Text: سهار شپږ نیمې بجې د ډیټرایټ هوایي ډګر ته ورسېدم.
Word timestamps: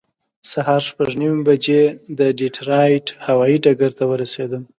سهار 0.51 0.81
شپږ 0.89 1.09
نیمې 1.19 1.41
بجې 1.47 1.81
د 2.19 2.21
ډیټرایټ 2.39 3.05
هوایي 3.25 3.57
ډګر 3.65 3.91
ته 3.99 4.03
ورسېدم. 4.11 4.63